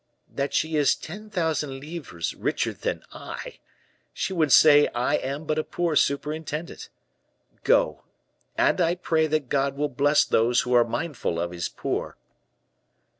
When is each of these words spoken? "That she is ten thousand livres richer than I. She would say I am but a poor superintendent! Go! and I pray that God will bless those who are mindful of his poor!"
"That 0.31 0.51
she 0.55 0.77
is 0.77 0.95
ten 0.95 1.29
thousand 1.29 1.79
livres 1.79 2.33
richer 2.33 2.73
than 2.73 3.03
I. 3.11 3.59
She 4.13 4.33
would 4.33 4.51
say 4.51 4.87
I 4.95 5.13
am 5.17 5.45
but 5.45 5.59
a 5.59 5.63
poor 5.63 5.95
superintendent! 5.95 6.89
Go! 7.63 8.01
and 8.57 8.81
I 8.81 8.95
pray 8.95 9.27
that 9.27 9.47
God 9.47 9.77
will 9.77 9.89
bless 9.89 10.25
those 10.25 10.61
who 10.61 10.73
are 10.73 10.83
mindful 10.83 11.39
of 11.39 11.51
his 11.51 11.69
poor!" 11.69 12.17